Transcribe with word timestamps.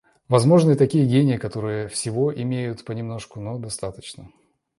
Возможны 0.29 0.71
и 0.71 0.75
такие 0.75 1.05
гении, 1.05 1.37
которые 1.37 1.87
всего 1.87 2.33
имеют 2.33 2.83
понемножку, 2.85 3.39
но 3.39 3.59
достаточно. 3.59 4.31